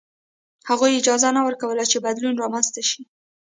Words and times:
هغوی 0.69 0.97
اجازه 0.99 1.29
نه 1.35 1.41
ورکوله 1.47 1.83
چې 1.91 2.03
بدلون 2.05 2.35
رامنځته 2.43 2.81
شي. 2.89 3.01